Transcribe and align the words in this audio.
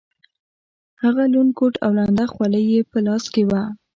هغه 1.03 1.23
لوند 1.33 1.51
کوټ 1.59 1.73
او 1.83 1.89
لنده 1.99 2.25
خولۍ 2.33 2.63
یې 2.73 2.81
په 2.91 2.97
لاس 3.05 3.23
کې 3.33 3.43
وه. 3.49 3.63